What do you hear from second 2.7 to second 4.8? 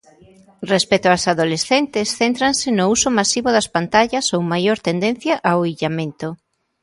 no uso masivo das pantallas ou maior